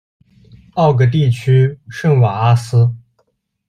[0.73, 2.95] 奥格地区圣瓦阿斯。